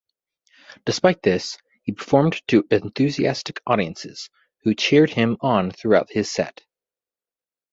Despite 0.83 1.21
this, 1.21 1.59
he 1.83 1.91
performed 1.91 2.41
to 2.47 2.65
enthusiastic 2.71 3.61
audiences, 3.67 4.31
who 4.63 4.73
cheered 4.73 5.11
him 5.11 5.37
on 5.41 5.69
throughout 5.69 6.09
his 6.11 6.27
set. 6.33 6.61